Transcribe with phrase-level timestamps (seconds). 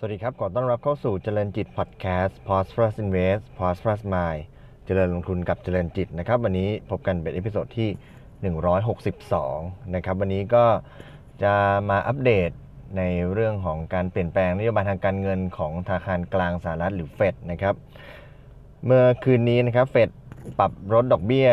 [0.00, 4.42] สวัสดีครับ ขอต้อนรับเข้าสู่เจริญจิตพอดแคสต์ Prosperous Invest Prosperous Mind
[4.86, 7.90] เจริญลงทุนกับเจริญจิตนะครับ วันนี้พบกันเป็น episode ที่
[9.26, 10.64] 162 นะครับ วันนี้ก็
[11.42, 11.54] จะ
[11.90, 12.50] มาอัปเดต
[12.96, 17.74] ในเรื่องของการเปลี่ยนแปลงนโยบายทางการเงินของธนาคารกลางสหรัฐหรือเฟดนะครับ
[18.84, 20.10] เมื่อคืนนี้นะครับเฟด
[20.58, 21.50] ปรับลดดอกเบี้ย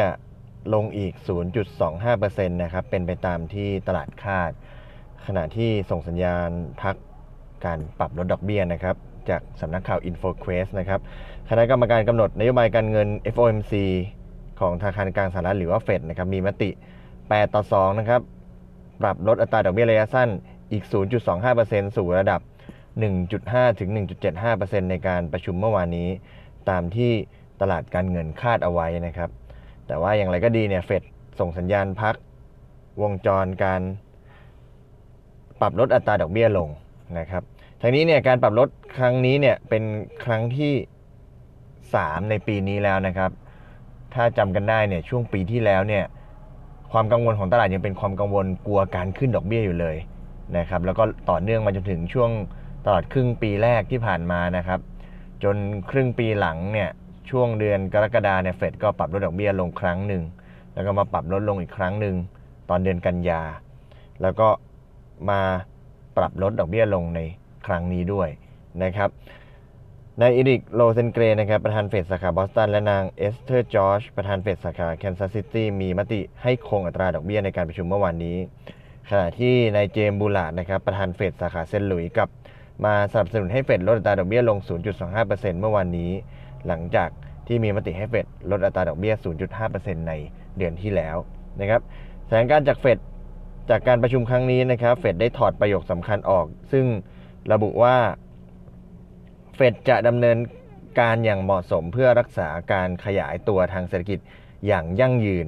[0.73, 1.13] ลงอีก
[1.85, 4.51] 0.25%นะครับ เป็นไปตามที่ตลาดคาด
[5.27, 6.51] ขณะที่ส่งสัญญาณ
[6.83, 6.95] พัก
[7.65, 8.95] การปรับลดดอกเบี้ยนะครับ
[9.29, 10.99] จากสำนักข่าว InfoQuest นะครับ
[11.49, 13.73] คณะกรรมการกำหนดนโยบายการเงิน FOMC
[14.59, 16.69] ของธนาคารกลางสหรัฐหรือว่าเฟดนะครับมีมติ
[17.13, 18.21] 8 ต่อ 2 นะครับ
[19.01, 20.29] ปรับลดอัตราดอกเบี้ยระยะสั้น
[20.71, 20.83] อีก
[21.39, 22.41] 0.25%สู่ระดับ
[23.09, 23.89] 1.5 ถึง
[24.35, 26.09] 1.75%ในการประชุมเมื่อวานนี้
[26.69, 27.11] ตามที่
[27.61, 29.29] ตลาดการเงินคาดเอาไว้นะครับ
[29.87, 31.03] แต่ว่าอย่างไรก็ดีเนี่ยเฟด
[31.39, 32.15] ส่งสัญญาณพัก
[33.01, 33.81] วงจรการ
[35.61, 36.69] ปรับลดอัตราดอกเบี้ยลง
[37.19, 37.43] นะครับ
[37.85, 39.83] ทั้งนี้เนี่ยการปรับลดครั้งนี้เนี่ยเป็น
[40.23, 40.73] ครั้งที่
[41.51, 43.31] 3 ในปีนี้แล้วนะครับ
[44.13, 46.03] ถ้าจำกันได้เนี่ยช่วงปีที่แล้วเนี่ย
[46.91, 49.97] ความกังวลของตลาดยังเป็นความกังวลกลัวการขึ้นดอกเบี้ยอยู่เลย
[50.57, 52.29] นะครับแล้วก็ต่อเนื่องมาจนถึงช่วง
[52.85, 54.79] ตลอดครึ่งปีแรกที่ผ่านมานะครับ
[55.43, 55.55] จน
[55.91, 56.89] ครึ่งปีหลังเนี่ย
[57.29, 60.23] ช่วงเดือนกรกฎาเนี่ยเฟดก็ปรับลดดอกเบี้ยลงครั้งหนึ่ง
[60.73, 62.15] แล้วก็มาปรับลดลงอีกครั้งหนึ่ง
[62.69, 63.41] ตอนเดือนกันยา
[64.21, 64.47] แล้วก็
[65.29, 65.39] มา
[66.17, 67.21] ปรับลดดอกเบี้ยลงใน
[67.65, 68.29] ครั้งนี้ด้วย
[68.83, 69.09] นะครับ
[70.21, 78.37] นายเอริกโรเซนเกรนนะครับประธานเฟดสาขาบอสตันและนางเอสเธอร์จอร์จประธานเฟดสาขาแคนซัสซิตี้มีมติให้คงอัตราดอกเบี้ยในการประชุมเมื่อวานนี้
[79.09, 82.29] ขณะที่นายเจมส์บูลลาร์ดนะครับประธานเฟดสาขาเซนต์หลุยส์กับ
[82.85, 84.57] มาสนับสนุนให้เฟดลดอัตราดอกเบี้ยลง
[85.09, 86.11] 0.25%เมื่อวานนี้
[86.67, 87.09] หลังจาก
[87.47, 89.13] ที่มีมติให้เฟดลดอัตราดอกเบี้ย
[89.61, 90.13] 0.5%ใน
[90.57, 91.15] เดือนที่แล้ว
[91.61, 91.81] นะครับ
[92.25, 92.97] แถลงการจากเฟด
[93.69, 96.85] จากการประชุมครั้งนี้นะครับเฟดได้ถอดประโยคสำคัญออก ซึ่ง
[97.53, 97.97] ระบุว่า
[99.55, 100.37] เฟดจะดำเนิน
[100.99, 104.19] การอย่างเหมาะสมเพื่อรักษาการขยายตัวทางเศรษฐกิจ
[104.67, 105.47] อย่างยั่งยืน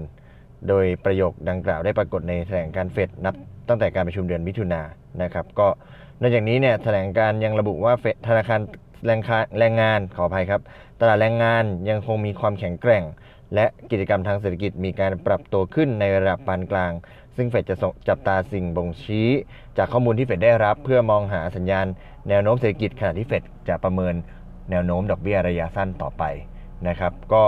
[0.67, 3.35] โดยประโยคดังกล่าวได้ปรากฏในแถลงการเฟดนับ
[3.67, 4.89] ตั้งแต่การประชุมเดือนมิถุนายน
[5.23, 5.67] นะครับ ก็
[6.21, 8.61] นอกจากนี้เนี่ยแถลงการยังระบุว่าเฟดธนาคาร
[9.59, 10.61] แรงงานขออภัยครับ
[11.01, 13.03] ตลาดแรงงานยังคงมีความแข็งแกร่ง
[13.53, 16.91] และกิจกรรมทางเศรษฐกิจมีการปรับตัวขึ้นในระดับปานกลาง
[17.35, 17.75] ซึ่งเฟดจะ
[18.07, 19.29] จับตาสิ่งบ่งชี้
[19.77, 21.85] จากข้อมูลที่เฟดได้รับ เพื่อมองหาสัญญาณ
[22.29, 24.13] แนวโน้มเศรษฐกิจขณะที่เฟดจะประเมิน
[24.71, 26.23] แนวโน้มดอกเบี้ยระยะสั้นต่อไป
[26.87, 27.43] นะครับ ก็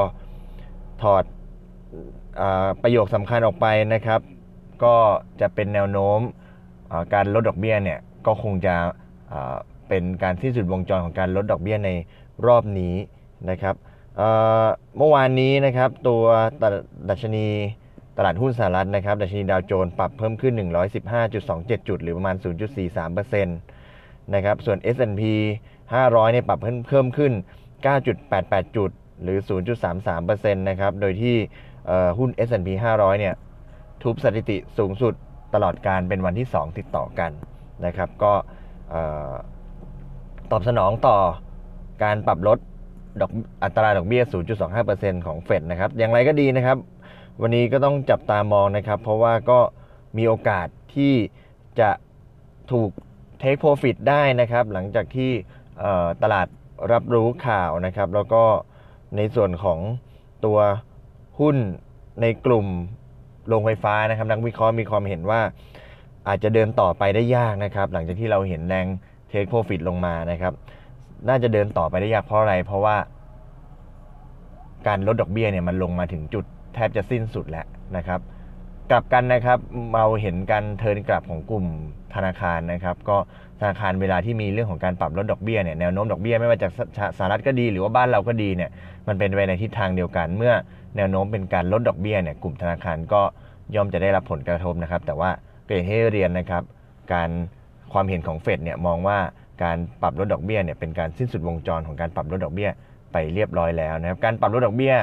[1.02, 1.24] ถอด
[2.40, 2.42] อ
[2.82, 4.22] ประโยคสำคัญออกไปนะครับ
[4.84, 4.96] ก็
[5.42, 6.20] จะเป็นแนวโน้ม
[7.14, 8.76] การลดดอกเบี้ยเนี่ยก็คงจะ
[9.88, 11.90] เป็นการสิ้นสุดวงจรของการลดดอกเบี้ยใน
[12.48, 12.96] รอบนี้
[13.50, 13.76] นะครับ
[14.98, 16.24] เมื่อวานนี้นะครับตัว
[17.10, 17.48] ดัชนี
[18.18, 20.54] ตลาดหุ้นสหรัฐนะครับดัชนีดาวโจนส์ปรับเพิ่มขึ้น
[21.22, 22.36] 115.27 จุด หรือประมาณ
[22.96, 25.22] 0.43%นะครับส่วน S&P
[25.78, 27.34] 500เนี่ยปรับเพิ่มขึ้น
[28.06, 28.90] 9.88 จุด
[29.24, 29.38] หรือ
[30.00, 31.36] 0.33%นะครับโดยที่
[32.20, 33.36] หุ้น S&P 500เนี่ย
[34.04, 35.14] ทุบสถิติสูงสุด
[35.54, 37.32] ตลอดการเป็นวันที่ 2 ติดต่อกัน
[37.86, 38.34] นะครับก็
[40.52, 41.18] ตอบสนองต่อ
[42.04, 42.60] การปรับลด
[43.22, 43.32] ดอก
[43.64, 44.24] อัตราดอกเบี้ย
[44.76, 46.78] 0.25%ของเฟดนะครับ อย่างไรก็ดีนะครับ
[47.42, 49.60] วันนี้ก็ต้องจับตามองนะครับ เพราะว่าก็
[50.18, 51.14] มีโอกาสที่
[51.80, 51.90] จะ
[52.72, 52.90] ถูก
[53.40, 55.32] เทคโปรฟิตได้นะครับ หลังจากที่
[56.24, 56.48] ตลาด
[56.92, 58.44] รับรู้ข่าวนะครับ แล้วก็
[59.18, 59.80] ในส่วนของ
[60.46, 60.60] ตัว
[61.40, 61.58] หุ้น
[62.22, 62.68] ในกลุ่ม
[63.48, 65.42] โรงไฟฟ้านะครับ นักวิเคราะห์มีความเห็นว่า
[66.28, 68.88] อาจจะเดินต่อไปได้ยากนะครับ หลังจากที่เราเห็นแรง
[69.30, 70.54] เทคโปรฟิตลงมานะครับ
[71.28, 72.96] น่าจะเดินต่อไปได้ยากเพราะอะไร เพราะว่า
[74.88, 77.66] การลดดอกเบี้ยเนี่ยมันลงมาถึงจุดแทบจะสิ้นสุดแล้ว
[77.98, 78.20] นะครับ
[78.92, 79.60] กลับกันนะครับ
[79.96, 81.66] เราเห็นการเทินกลับของกลุ่ม
[82.16, 83.18] ธนาคารนะครับ ก็
[83.60, 86.72] ธนาคารเวลาที่มีเรื่องของการปรับลดดอกเบี้ยเนี่ยแนวโน้มดอกเบี้ยไม่ว่าจาก
[87.18, 88.70] สหรัฐก็ดีหรือว่าบ้านเราก็ดีเนี่ย
[89.08, 90.54] มันเป็นไปในทิศทางเดียวกัน เมื่อ
[90.98, 93.22] แนวโน้มเป็นการลดดอกเบี้ยเนี่ยกลุ่มธนาคารก็
[93.76, 95.30] ย่อมจะได้รับผลกระทบนะครับ แต่ว่า
[95.68, 96.64] ก็อย่างที่เรียนนะครับ
[97.14, 97.30] การ
[97.94, 99.20] ความเห็นของเฟดเนี่ยมองว่า
[99.64, 102.70] การปรับลดดอกเบี้ยเนี่ยเป็นการสิ้นสุดวงจรของการปรับลดดอกเบี้ย
[103.12, 104.96] ไปเรียบร้อยแล้วนะครับการปรับลดดอกเบี้ย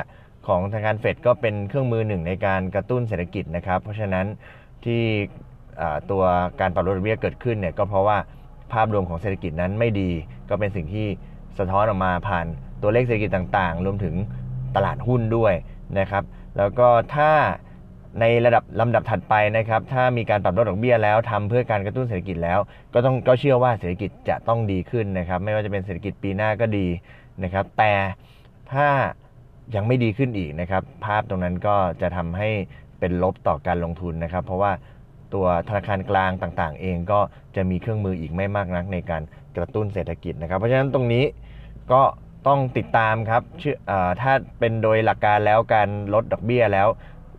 [0.46, 4.26] ของธนาคารเฟดก็เป็นเครื่องมือหนึ่งในการกระตุ้นเศรษฐกิจนะครับ เพราะฉะนั้น
[4.84, 5.02] ที่
[6.10, 6.24] ตัว
[6.60, 8.18] การปรับลดดอกเบี้ยเกิดขึ้นเนี่ยก็เพราะว่า
[8.72, 10.10] ภาพรวมของเศรษฐกิจนั้นไม่ดี
[10.48, 11.06] ก็เป็นสิ่งที่
[11.58, 12.46] สะท้อนออกมาผ่าน
[12.82, 14.14] ตัวเลขเศรษฐกิจต่างๆ รวมถึง
[14.76, 15.54] ตลาดหุ้นด้วย
[15.98, 16.24] นะครับ
[16.56, 17.30] แล้วก็ถ้า
[18.20, 22.58] ในระดับลำดับถัดไปนะครับ ถ้ามีการปรับลดดอกเบี้ยแล้วทำเพื่อการกระตุ้นเศรษฐกิจแล้ว
[22.94, 26.86] ก็ต้องก็เชื่อว่าเศรษฐกิจจะต้องดีขึ้นนะครับ ไม่ว่าจะเป็นเศรษฐกิจปีหน้าก็ดี
[27.42, 27.92] นะครับ แต่
[28.72, 28.88] ถ้า
[29.74, 32.50] ยังไม่ดีขึ้นอีกนะครับ ภาพตรงนั้นก็จะทำให้
[33.00, 34.72] เป็นลบต่อการลงทุนนะครับ เพราะว่า
[35.34, 37.20] ตัวธนาคารกลางต่างๆ เองก็
[37.56, 39.22] จะมีเครื่องมืออีกไม่มากนักในการ
[39.56, 41.24] กระตุ้นเศรษฐกิจนะครับ เพราะฉะนั้นตรงนี้
[41.92, 42.02] ก็
[42.48, 43.76] ต้องติดตามครับเชื่อ
[44.20, 46.88] ถ้าเป็นโดยหลักการแล้วการลดดอกเบี้ยแล้ว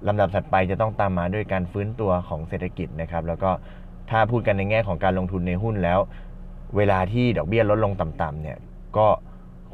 [0.08, 3.52] ลำดับถัดไปจะต้องตามมาด้วยการฟื้นตัวของเศรษฐกิจนะครับ แล้วก็
[4.10, 6.00] ถ้าพูดกันในแง่ของการลงทุนในหุ้นแล้ว
[6.78, 8.58] เวลาที่ดอกเบี้ยลดลงต่ำๆเนี่ย
[8.98, 9.08] ก็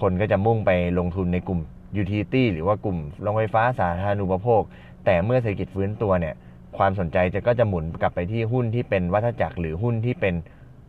[0.01, 1.59] คนก็จะมุ่งไปลงทุนในกลุ่ม
[2.01, 4.61] utility หรือว่ากลุ่มโรงไฟฟ้าสาธารณูปโภค
[5.05, 6.35] แต่เมื่อเศรษฐกิจฟื้นตัวเนี่ย
[6.77, 10.35] ความสนใจจะก็จะหมุนกลับไปที่หุ้นที่เป็นวัฏจักรหรือหุ้นที่เป็น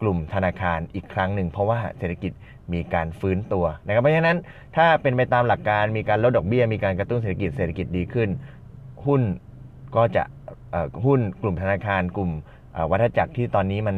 [0.02, 2.32] กลุ่มธนาคารอีกครั้งหนึ่ง เพราะว่าเศรษฐกิจ
[2.72, 4.38] มีการฟื้นตัวนะครับเพราะฉะนั้น
[4.76, 8.28] ถ้าเป็นไปตามหลักการมีการลดดอกเบี้ยมีการกระตุ้นเศรษฐกิจเศรษฐกิจดีขึ้น
[9.06, 9.22] หุ้น
[9.96, 10.24] ก็จะ
[11.04, 12.30] หุ้นกลุ่มธนาคารกลุ่ม
[12.90, 13.96] วัฏจักรที่ตอนนี้มัน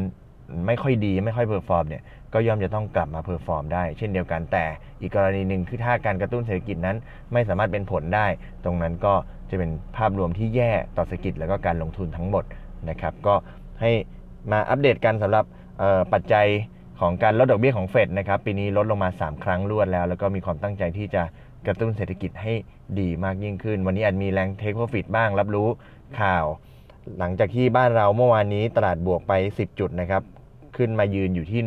[0.67, 4.65] ไม่ค่อยดีไม่ค่อย perform เนี่ยก็ย่อมจะต้องกลับมา perform ได้ เช่นเดียวกันแต่
[5.01, 6.97] อีกกรณีหนึ่งคือถ้าการกระตุ้นเศรษฐกิจนั้น
[7.33, 8.27] ไม่สามารถเป็นผลได้
[8.65, 9.15] ตรงนั้นก็
[9.51, 12.45] จะเป็นภาพรวมที่แย่ต่อเศรษฐกิจแล้วก็การลงทุนทั้งหมด
[12.91, 13.35] นะครับ ก็
[13.81, 13.91] ให้
[14.51, 15.45] มาอัปเดตกันสำหรับ
[16.13, 16.47] ปัจจัย
[17.01, 21.23] ของการลดดอกเบี้ยของเฟดนะครับปีนี้ลดลงมา 3 ครั้งรวดแล้ว แล้วก็มีความตั้งใจที่จะ
[21.67, 22.53] กระตุ้นเศรษฐกิจให้
[23.01, 25.69] ดีมากยิ่งขึ้น วันนี้อาจมีแรง take profit บ้างรับรู้
[26.21, 26.45] ข่าว
[27.19, 30.23] หลังจากที่บ้านเราเมื่อวานนี้ตลาดบวกไป 10 จุดนะครับ
[30.77, 31.61] ขึ้นมายืนอยู่ที่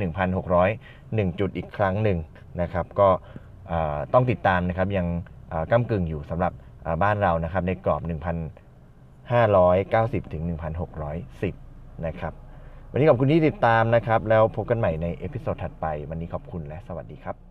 [0.71, 2.17] 1,601 จุดอีกครั้งหนึ่ง
[2.61, 3.09] นะครับ ก็
[4.13, 5.07] ต้องติดตามนะครับยัง
[5.71, 6.53] ก้ำกึ่งอยู่สำหรับ
[7.03, 8.01] บ้านเรานะครับในกรอบ
[10.21, 10.43] 1,590 ถึง
[11.23, 12.33] 1,610 นะครับ
[12.91, 17.48] วันนี้ขอบคุณที่ติดตามนะครับ แล้วพบกันใหม่ใน episode ถัดไป วันนี้ขอบคุณและสวัสดีครับ